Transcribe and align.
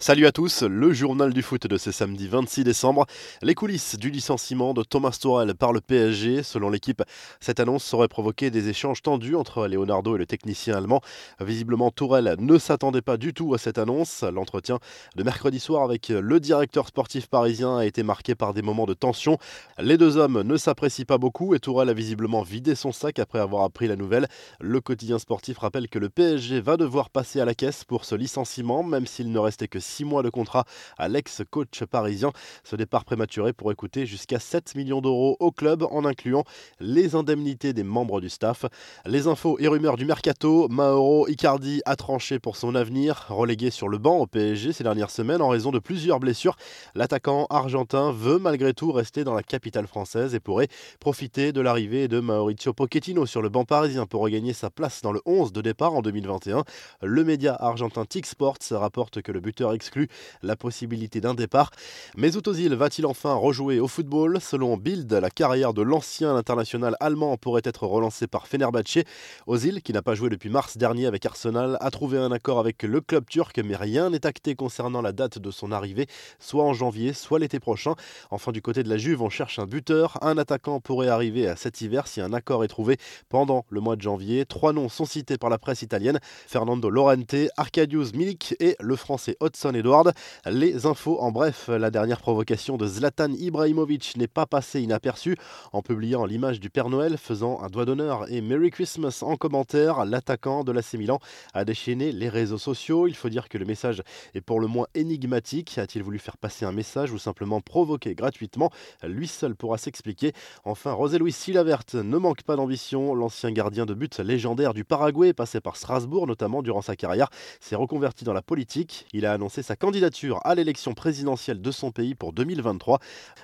Salut 0.00 0.26
à 0.26 0.32
tous, 0.32 0.62
le 0.62 0.92
journal 0.92 1.32
du 1.32 1.42
foot 1.42 1.66
de 1.66 1.76
ce 1.76 1.90
samedi 1.90 2.28
26 2.28 2.62
décembre. 2.62 3.04
Les 3.42 3.56
coulisses 3.56 3.96
du 3.96 4.10
licenciement 4.10 4.72
de 4.72 4.84
Thomas 4.84 5.18
Tuchel 5.20 5.56
par 5.56 5.72
le 5.72 5.80
PSG. 5.80 6.44
Selon 6.44 6.70
l'équipe, 6.70 7.02
cette 7.40 7.58
annonce 7.58 7.92
aurait 7.94 8.06
provoqué 8.06 8.52
des 8.52 8.68
échanges 8.68 9.02
tendus 9.02 9.34
entre 9.34 9.66
Leonardo 9.66 10.14
et 10.14 10.18
le 10.18 10.24
technicien 10.24 10.76
allemand. 10.76 11.00
Visiblement, 11.40 11.90
Tourelle 11.90 12.36
ne 12.38 12.58
s'attendait 12.58 13.02
pas 13.02 13.16
du 13.16 13.34
tout 13.34 13.54
à 13.54 13.58
cette 13.58 13.76
annonce. 13.76 14.22
L'entretien 14.22 14.78
de 15.16 15.24
mercredi 15.24 15.58
soir 15.58 15.82
avec 15.82 16.10
le 16.10 16.38
directeur 16.38 16.86
sportif 16.86 17.26
parisien 17.26 17.78
a 17.78 17.84
été 17.84 18.04
marqué 18.04 18.36
par 18.36 18.54
des 18.54 18.62
moments 18.62 18.86
de 18.86 18.94
tension. 18.94 19.36
Les 19.78 19.98
deux 19.98 20.16
hommes 20.16 20.42
ne 20.42 20.56
s'apprécient 20.56 21.06
pas 21.06 21.18
beaucoup 21.18 21.56
et 21.56 21.58
Tourelle 21.58 21.88
a 21.88 21.92
visiblement 21.92 22.42
vidé 22.42 22.76
son 22.76 22.92
sac 22.92 23.18
après 23.18 23.40
avoir 23.40 23.64
appris 23.64 23.88
la 23.88 23.96
nouvelle. 23.96 24.28
Le 24.60 24.80
quotidien 24.80 25.18
sportif 25.18 25.58
rappelle 25.58 25.88
que 25.88 25.98
le 25.98 26.08
PSG 26.08 26.60
va 26.60 26.76
devoir 26.76 27.10
passer 27.10 27.40
à 27.40 27.44
la 27.44 27.54
caisse 27.54 27.82
pour 27.82 28.04
ce 28.04 28.14
licenciement, 28.14 28.84
même 28.84 29.04
s'il 29.04 29.32
ne 29.32 29.40
restait 29.40 29.66
que 29.66 29.80
six 29.88 30.04
mois 30.04 30.22
de 30.22 30.30
contrat 30.30 30.64
à 30.98 31.08
l'ex-coach 31.08 31.84
parisien. 31.84 32.32
Ce 32.64 32.76
départ 32.76 33.04
prématuré 33.04 33.52
pourrait 33.52 33.74
coûter 33.74 34.06
jusqu'à 34.06 34.38
7 34.38 34.74
millions 34.74 35.00
d'euros 35.00 35.36
au 35.40 35.50
club 35.50 35.82
en 35.90 36.04
incluant 36.04 36.44
les 36.80 37.14
indemnités 37.14 37.72
des 37.72 37.82
membres 37.82 38.20
du 38.20 38.28
staff. 38.28 38.66
Les 39.06 39.26
infos 39.26 39.58
et 39.58 39.68
rumeurs 39.68 39.96
du 39.96 40.04
mercato, 40.04 40.68
Mauro 40.68 41.26
Icardi 41.28 41.80
a 41.84 41.96
tranché 41.96 42.38
pour 42.38 42.56
son 42.56 42.74
avenir, 42.74 43.26
relégué 43.28 43.70
sur 43.70 43.88
le 43.88 43.98
banc 43.98 44.18
au 44.18 44.26
PSG 44.26 44.72
ces 44.72 44.84
dernières 44.84 45.10
semaines 45.10 45.42
en 45.42 45.48
raison 45.48 45.70
de 45.70 45.78
plusieurs 45.78 46.20
blessures. 46.20 46.56
L'attaquant 46.94 47.46
argentin 47.50 48.12
veut 48.12 48.38
malgré 48.38 48.74
tout 48.74 48.92
rester 48.92 49.24
dans 49.24 49.34
la 49.34 49.42
capitale 49.42 49.86
française 49.86 50.34
et 50.34 50.40
pourrait 50.40 50.68
profiter 51.00 51.52
de 51.52 51.60
l'arrivée 51.60 52.08
de 52.08 52.20
Mauricio 52.20 52.72
Pochettino 52.72 53.26
sur 53.26 53.42
le 53.42 53.48
banc 53.48 53.64
parisien 53.64 54.06
pour 54.06 54.22
regagner 54.22 54.52
sa 54.52 54.70
place 54.70 55.02
dans 55.02 55.12
le 55.12 55.20
11 55.24 55.52
de 55.52 55.62
départ 55.62 55.94
en 55.94 56.02
2021. 56.02 56.64
Le 57.02 57.24
média 57.24 57.56
argentin 57.58 58.04
TIC 58.04 58.26
Sports 58.26 58.58
rapporte 58.72 59.22
que 59.22 59.32
le 59.32 59.40
buteur 59.40 59.72
exclut 59.78 60.08
la 60.42 60.56
possibilité 60.56 61.20
d'un 61.20 61.34
départ. 61.34 61.70
Mais 62.16 62.36
Ozil 62.36 62.74
va-t-il 62.74 63.06
enfin 63.06 63.34
rejouer 63.34 63.78
au 63.78 63.86
football? 63.86 64.40
Selon 64.40 64.76
Bild, 64.76 65.12
la 65.12 65.30
carrière 65.30 65.72
de 65.72 65.82
l'ancien 65.82 66.34
international 66.34 66.96
allemand 66.98 67.36
pourrait 67.36 67.62
être 67.64 67.86
relancée 67.86 68.26
par 68.26 68.48
Fenerbahçe. 68.48 69.04
Ozil, 69.46 69.80
qui 69.82 69.92
n'a 69.92 70.02
pas 70.02 70.16
joué 70.16 70.30
depuis 70.30 70.50
mars 70.50 70.76
dernier 70.76 71.06
avec 71.06 71.24
Arsenal, 71.24 71.76
a 71.80 71.90
trouvé 71.92 72.18
un 72.18 72.32
accord 72.32 72.58
avec 72.58 72.82
le 72.82 73.00
club 73.00 73.24
turc, 73.28 73.56
mais 73.64 73.76
rien 73.76 74.10
n'est 74.10 74.26
acté 74.26 74.56
concernant 74.56 75.00
la 75.00 75.12
date 75.12 75.38
de 75.38 75.50
son 75.52 75.70
arrivée, 75.70 76.08
soit 76.40 76.64
en 76.64 76.72
janvier, 76.72 77.12
soit 77.12 77.38
l'été 77.38 77.60
prochain. 77.60 77.94
Enfin, 78.32 78.50
du 78.50 78.60
côté 78.62 78.82
de 78.82 78.88
la 78.88 78.98
Juve, 78.98 79.22
on 79.22 79.30
cherche 79.30 79.60
un 79.60 79.66
buteur. 79.66 80.18
Un 80.22 80.38
attaquant 80.38 80.80
pourrait 80.80 81.08
arriver 81.08 81.46
à 81.46 81.54
cet 81.54 81.80
hiver 81.82 82.08
si 82.08 82.20
un 82.20 82.32
accord 82.32 82.64
est 82.64 82.68
trouvé 82.68 82.96
pendant 83.28 83.64
le 83.68 83.80
mois 83.80 83.94
de 83.94 84.02
janvier. 84.02 84.44
Trois 84.44 84.72
noms 84.72 84.88
sont 84.88 85.04
cités 85.04 85.38
par 85.38 85.50
la 85.50 85.58
presse 85.58 85.82
italienne 85.82 86.18
Fernando 86.48 86.90
Lorente, 86.90 87.36
Arkadiusz 87.56 88.12
Milik 88.14 88.56
et 88.58 88.74
le 88.80 88.96
français 88.96 89.36
Hudson 89.40 89.67
Edward. 89.74 90.12
Les 90.46 90.86
infos 90.86 91.20
en 91.20 91.30
bref, 91.30 91.68
la 91.68 91.90
dernière 91.90 92.20
provocation 92.20 92.76
de 92.76 92.86
Zlatan 92.86 93.32
Ibrahimovic 93.32 94.16
n'est 94.16 94.26
pas 94.26 94.46
passée 94.46 94.80
inaperçue. 94.80 95.36
En 95.72 95.82
publiant 95.82 96.24
l'image 96.24 96.60
du 96.60 96.70
Père 96.70 96.88
Noël 96.88 97.16
faisant 97.18 97.60
un 97.62 97.68
doigt 97.68 97.84
d'honneur 97.84 98.30
et 98.30 98.40
Merry 98.40 98.70
Christmas 98.70 99.20
en 99.22 99.36
commentaire, 99.36 100.04
l'attaquant 100.04 100.64
de 100.64 100.72
l'AC 100.72 100.94
Milan 100.94 101.18
a 101.54 101.64
déchaîné 101.64 102.12
les 102.12 102.28
réseaux 102.28 102.58
sociaux. 102.58 103.06
Il 103.06 103.14
faut 103.14 103.28
dire 103.28 103.48
que 103.48 103.58
le 103.58 103.64
message 103.64 104.02
est 104.34 104.40
pour 104.40 104.60
le 104.60 104.66
moins 104.66 104.86
énigmatique. 104.94 105.78
A-t-il 105.78 106.02
voulu 106.02 106.18
faire 106.18 106.36
passer 106.36 106.64
un 106.64 106.72
message 106.72 107.12
ou 107.12 107.18
simplement 107.18 107.60
provoquer 107.60 108.14
gratuitement? 108.14 108.70
Lui 109.02 109.28
seul 109.28 109.54
pourra 109.54 109.78
s'expliquer. 109.78 110.32
Enfin, 110.64 110.96
José 110.96 111.18
Luis 111.18 111.32
Silavert 111.32 111.84
ne 111.94 112.18
manque 112.18 112.42
pas 112.42 112.56
d'ambition. 112.56 113.14
L'ancien 113.14 113.50
gardien 113.50 113.86
de 113.86 113.94
but 113.94 114.18
légendaire 114.18 114.74
du 114.74 114.84
Paraguay, 114.84 115.32
passé 115.32 115.60
par 115.60 115.76
Strasbourg 115.76 116.26
notamment 116.26 116.62
durant 116.62 116.82
sa 116.82 116.96
carrière, 116.96 117.28
s'est 117.60 117.76
reconverti 117.76 118.24
dans 118.24 118.32
la 118.32 118.42
politique. 118.42 119.06
Il 119.12 119.26
a 119.26 119.32
annoncé 119.32 119.57
sa 119.62 119.76
candidature 119.76 120.40
à 120.44 120.54
l'élection 120.54 120.94
présidentielle 120.94 121.60
de 121.60 121.70
son 121.70 121.90
pays 121.90 122.14
pour 122.14 122.32
2023. 122.32 122.98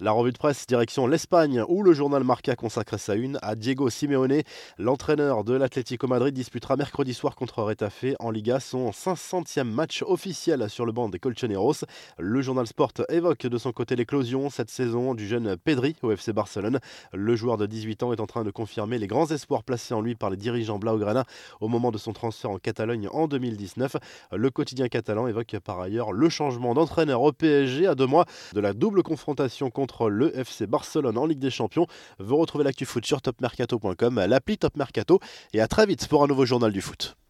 La 0.00 0.12
revue 0.12 0.32
de 0.32 0.38
presse 0.38 0.66
direction 0.66 1.06
l'Espagne 1.06 1.62
où 1.68 1.82
le 1.82 1.92
journal 1.92 2.24
Marca 2.24 2.54
consacre 2.56 2.98
sa 2.98 3.14
une 3.14 3.38
à 3.42 3.54
Diego 3.54 3.90
Simeone. 3.90 4.42
L'entraîneur 4.78 5.44
de 5.44 5.54
l'Atlético 5.54 6.06
Madrid 6.06 6.34
disputera 6.34 6.76
mercredi 6.76 7.14
soir 7.14 7.34
contre 7.34 7.62
Retafe 7.62 8.14
en 8.20 8.30
Liga 8.30 8.60
son 8.60 8.90
500e 8.90 9.64
match 9.64 10.02
officiel 10.02 10.68
sur 10.68 10.86
le 10.86 10.92
banc 10.92 11.08
des 11.08 11.18
Colchoneros. 11.18 11.84
Le 12.18 12.42
journal 12.42 12.66
Sport 12.66 12.92
évoque 13.08 13.46
de 13.46 13.58
son 13.58 13.72
côté 13.72 13.96
l'éclosion 13.96 14.50
cette 14.50 14.70
saison 14.70 15.14
du 15.14 15.26
jeune 15.26 15.56
Pedri 15.56 15.96
au 16.02 16.10
FC 16.10 16.32
Barcelone. 16.32 16.78
Le 17.12 17.36
joueur 17.36 17.56
de 17.56 17.66
18 17.66 18.02
ans 18.02 18.12
est 18.12 18.20
en 18.20 18.26
train 18.26 18.44
de 18.44 18.50
confirmer 18.50 18.98
les 18.98 19.06
grands 19.06 19.30
espoirs 19.30 19.64
placés 19.64 19.94
en 19.94 20.00
lui 20.00 20.14
par 20.14 20.30
les 20.30 20.36
dirigeants 20.36 20.78
Blaugrana 20.78 21.24
au 21.60 21.68
moment 21.68 21.90
de 21.90 21.98
son 21.98 22.12
transfert 22.12 22.50
en 22.50 22.58
Catalogne 22.58 23.08
en 23.12 23.28
2019. 23.28 23.96
Le 24.32 24.50
quotidien 24.50 24.88
catalan 24.88 25.26
évoque 25.26 25.56
par 25.64 25.80
ailleurs 25.80 25.95
le 26.12 26.28
changement 26.28 26.74
d'entraîneur 26.74 27.22
au 27.22 27.32
PSG 27.32 27.86
à 27.86 27.94
deux 27.94 28.06
mois 28.06 28.26
de 28.54 28.60
la 28.60 28.72
double 28.72 29.02
confrontation 29.02 29.70
contre 29.70 30.08
le 30.08 30.36
FC 30.38 30.66
Barcelone 30.66 31.18
en 31.18 31.26
Ligue 31.26 31.38
des 31.38 31.50
Champions. 31.50 31.86
Vous 32.18 32.36
retrouvez 32.36 32.64
l'actu 32.64 32.84
foot 32.84 33.04
sur 33.04 33.22
topmercato.com, 33.22 34.24
l'appli 34.28 34.58
Top 34.58 34.76
Mercato 34.76 35.20
et 35.52 35.60
à 35.60 35.68
très 35.68 35.86
vite 35.86 36.06
pour 36.08 36.22
un 36.22 36.26
nouveau 36.26 36.46
journal 36.46 36.72
du 36.72 36.80
foot. 36.80 37.16